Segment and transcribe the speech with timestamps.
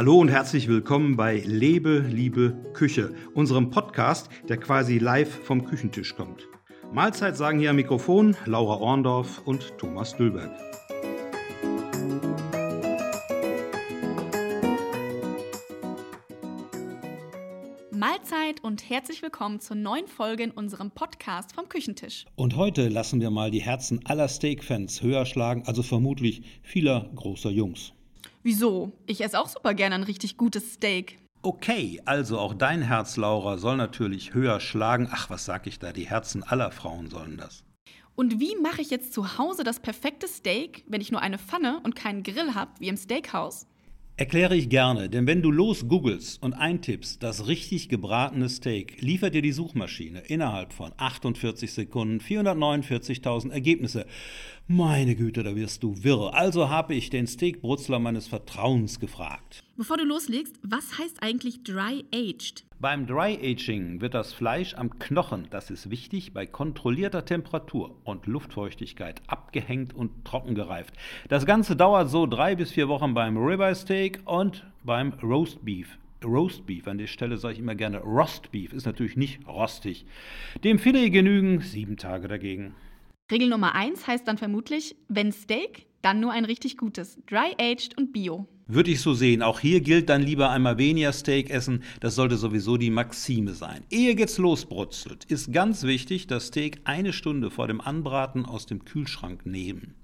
[0.00, 6.16] Hallo und herzlich willkommen bei Lebe, Liebe, Küche, unserem Podcast, der quasi live vom Küchentisch
[6.16, 6.48] kommt.
[6.90, 10.50] Mahlzeit sagen hier am Mikrofon Laura Orndorff und Thomas Dülberg.
[17.90, 22.24] Mahlzeit und herzlich willkommen zur neuen Folge in unserem Podcast vom Küchentisch.
[22.36, 27.50] Und heute lassen wir mal die Herzen aller Steak-Fans höher schlagen, also vermutlich vieler großer
[27.50, 27.92] Jungs.
[28.42, 28.92] Wieso?
[29.06, 31.18] Ich esse auch super gerne ein richtig gutes Steak.
[31.42, 35.08] Okay, also auch dein Herz, Laura, soll natürlich höher schlagen.
[35.10, 35.92] Ach, was sag ich da?
[35.92, 37.64] Die Herzen aller Frauen sollen das.
[38.14, 41.80] Und wie mache ich jetzt zu Hause das perfekte Steak, wenn ich nur eine Pfanne
[41.84, 43.66] und keinen Grill habe, wie im Steakhouse?
[44.20, 49.34] Erkläre ich gerne, denn wenn du los googelst und eintippst, das richtig gebratene Steak, liefert
[49.34, 54.04] dir die Suchmaschine innerhalb von 48 Sekunden 449.000 Ergebnisse.
[54.68, 56.34] Meine Güte, da wirst du wirr.
[56.34, 59.64] Also habe ich den Steakbrutzler meines Vertrauens gefragt.
[59.78, 62.66] Bevor du loslegst, was heißt eigentlich Dry Aged?
[62.82, 68.26] Beim Dry Aging wird das Fleisch am Knochen, das ist wichtig, bei kontrollierter Temperatur und
[68.26, 70.94] Luftfeuchtigkeit abgehängt und trocken gereift.
[71.28, 75.98] Das Ganze dauert so drei bis vier Wochen beim Ribeye Steak und beim Roast Beef.
[76.24, 80.06] Roast Beef, an der Stelle sage ich immer gerne Roast Beef, ist natürlich nicht rostig.
[80.64, 82.74] Dem Filet genügen sieben Tage dagegen.
[83.30, 87.96] Regel Nummer eins heißt dann vermutlich, wenn Steak, dann nur ein richtig gutes, Dry Aged
[87.96, 88.48] und Bio.
[88.66, 89.42] Würde ich so sehen.
[89.42, 91.82] Auch hier gilt dann lieber einmal weniger Steak essen.
[92.00, 93.82] Das sollte sowieso die Maxime sein.
[93.90, 98.84] Ehe geht's losbrutzelt, ist ganz wichtig, das Steak eine Stunde vor dem Anbraten aus dem
[98.84, 99.94] Kühlschrank nehmen.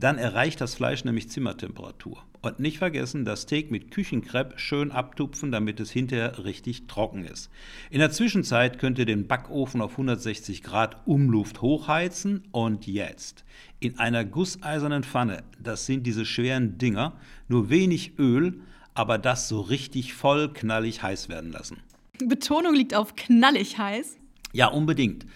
[0.00, 2.22] Dann erreicht das Fleisch nämlich Zimmertemperatur.
[2.40, 7.50] Und nicht vergessen, das Steak mit Küchenkrepp schön abtupfen, damit es hinterher richtig trocken ist.
[7.90, 12.44] In der Zwischenzeit könnt ihr den Backofen auf 160 Grad Umluft hochheizen.
[12.52, 13.44] Und jetzt
[13.80, 18.60] in einer gusseisernen Pfanne, das sind diese schweren Dinger, nur wenig Öl,
[18.94, 21.78] aber das so richtig voll knallig heiß werden lassen.
[22.24, 24.16] Betonung liegt auf knallig heiß.
[24.52, 25.26] Ja, unbedingt.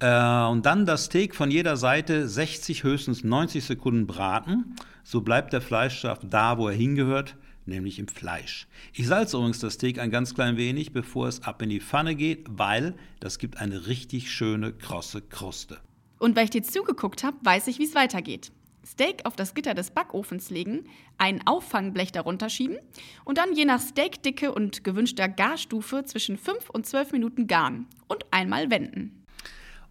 [0.00, 4.76] Äh, und dann das Steak von jeder Seite 60, höchstens 90 Sekunden braten.
[5.02, 7.36] So bleibt der Fleischsaft da, wo er hingehört,
[7.66, 8.66] nämlich im Fleisch.
[8.92, 12.14] Ich salze übrigens das Steak ein ganz klein wenig, bevor es ab in die Pfanne
[12.14, 15.78] geht, weil das gibt eine richtig schöne, krosse Kruste.
[16.18, 18.52] Und weil ich dir zugeguckt habe, weiß ich, wie es weitergeht.
[18.84, 20.84] Steak auf das Gitter des Backofens legen,
[21.18, 22.78] ein Auffangblech darunter schieben
[23.24, 28.24] und dann je nach Steakdicke und gewünschter Garstufe zwischen 5 und 12 Minuten garen und
[28.30, 29.18] einmal wenden.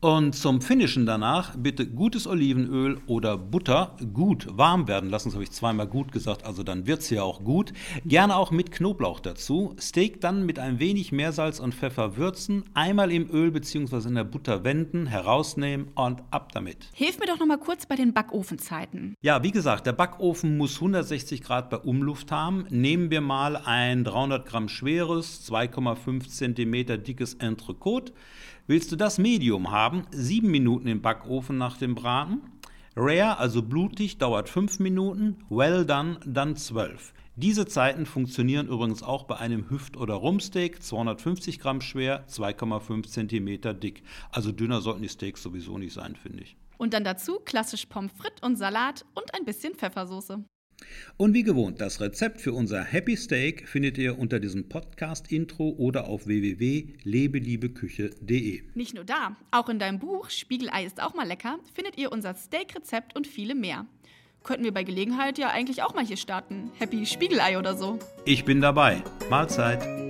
[0.00, 5.30] Und zum Finishen danach bitte gutes Olivenöl oder Butter gut warm werden lassen.
[5.30, 7.72] Das habe ich zweimal gut gesagt, also dann wird es ja auch gut.
[8.04, 9.74] Gerne auch mit Knoblauch dazu.
[9.80, 14.06] Steak dann mit ein wenig Meersalz und Pfeffer würzen, einmal im Öl bzw.
[14.06, 16.90] in der Butter wenden, herausnehmen und ab damit.
[16.94, 19.16] Hilf mir doch noch mal kurz bei den Backofenzeiten.
[19.20, 22.66] Ja, wie gesagt, der Backofen muss 160 Grad bei Umluft haben.
[22.70, 28.12] Nehmen wir mal ein 300 Gramm schweres, 2,5 Zentimeter dickes Entrecote.
[28.70, 32.42] Willst du das Medium haben, 7 Minuten im Backofen nach dem Braten.
[32.94, 35.38] Rare, also blutig, dauert 5 Minuten.
[35.48, 37.14] Well done, dann 12.
[37.36, 43.72] Diese Zeiten funktionieren übrigens auch bei einem Hüft- oder Rumpsteak, 250 Gramm schwer, 2,5 Zentimeter
[43.72, 44.02] dick.
[44.30, 46.56] Also dünner sollten die Steaks sowieso nicht sein, finde ich.
[46.76, 50.44] Und dann dazu klassisch Pommes frites und Salat und ein bisschen Pfeffersoße.
[51.16, 56.06] Und wie gewohnt, das Rezept für unser Happy Steak findet ihr unter diesem Podcast-Intro oder
[56.06, 58.62] auf www.lebeliebeküche.de.
[58.74, 62.34] Nicht nur da, auch in deinem Buch Spiegelei ist auch mal lecker findet ihr unser
[62.34, 63.86] Steak-Rezept und viele mehr.
[64.44, 66.70] Könnten wir bei Gelegenheit ja eigentlich auch mal hier starten.
[66.78, 67.98] Happy Spiegelei oder so.
[68.24, 69.02] Ich bin dabei.
[69.28, 70.07] Mahlzeit.